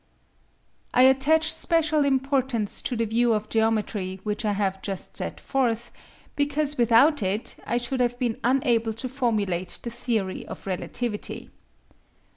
[0.95, 5.91] I attach special importance to the view of geometry which I have just set forth,
[6.35, 11.51] because without it I should have been unable to formulate the theory of relativity.